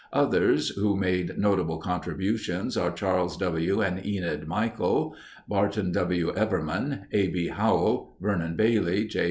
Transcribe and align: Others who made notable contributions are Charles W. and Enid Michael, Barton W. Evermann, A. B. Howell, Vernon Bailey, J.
Others 0.13 0.69
who 0.77 0.97
made 0.97 1.37
notable 1.37 1.77
contributions 1.77 2.75
are 2.75 2.89
Charles 2.91 3.37
W. 3.37 3.81
and 3.81 4.03
Enid 4.03 4.47
Michael, 4.47 5.15
Barton 5.47 5.91
W. 5.91 6.33
Evermann, 6.35 7.05
A. 7.11 7.27
B. 7.27 7.49
Howell, 7.49 8.17
Vernon 8.19 8.55
Bailey, 8.55 9.05
J. 9.05 9.19